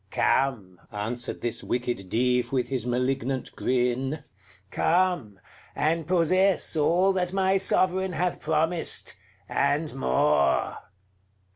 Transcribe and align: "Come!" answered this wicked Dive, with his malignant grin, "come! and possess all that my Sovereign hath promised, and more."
"Come!" 0.09 0.79
answered 0.91 1.41
this 1.41 1.63
wicked 1.63 2.09
Dive, 2.09 2.51
with 2.51 2.69
his 2.69 2.87
malignant 2.87 3.55
grin, 3.55 4.23
"come! 4.71 5.39
and 5.75 6.07
possess 6.07 6.75
all 6.75 7.13
that 7.13 7.33
my 7.33 7.57
Sovereign 7.57 8.13
hath 8.13 8.41
promised, 8.41 9.15
and 9.47 9.93
more." 9.93 10.77